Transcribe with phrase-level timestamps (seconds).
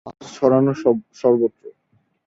[0.05, 0.71] পাথর ছড়ানো
[1.21, 1.63] সর্বত্র।